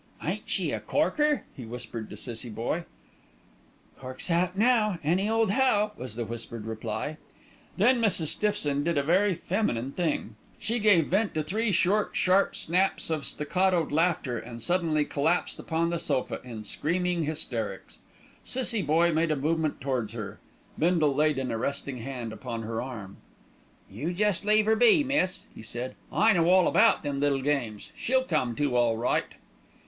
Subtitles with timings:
[0.23, 2.85] "Ain't she a corker!" he whispered to Cissie Boye.
[3.99, 7.17] "Cork's out now, any old how," was the whispered reply.
[7.77, 8.25] Then Mrs.
[8.29, 10.37] Stiffson did a very feminine thing.
[10.57, 15.91] She gave vent to three short, sharp snaps of staccatoed laughter, and suddenly collapsed upon
[15.91, 17.99] the sofa in screaming hysterics.
[18.43, 20.39] Cissie Boye made a movement towards her.
[20.79, 23.17] Bindle laid an arresting hand upon her arm.
[23.87, 25.93] "You jest leave 'er be, miss," he said.
[26.11, 27.91] "I know all about them little games.
[27.95, 29.35] She'll come to all right."